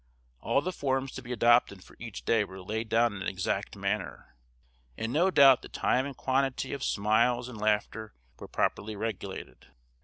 [0.39, 4.35] All the forms to be adopted for each day were laid down in exact manner,
[4.97, 9.67] and no doubt the time and quantity of smiles and laughter were properly regulated.